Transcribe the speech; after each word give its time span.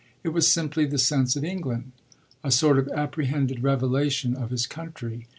It 0.23 0.29
was 0.29 0.51
simply 0.51 0.85
the 0.85 0.97
sense 0.97 1.35
of 1.35 1.43
England 1.43 1.91
a 2.43 2.49
sort 2.49 2.79
of 2.79 2.87
apprehended 2.87 3.61
revelation 3.61 4.33
of 4.35 4.49
his 4.49 4.65
country. 4.65 5.27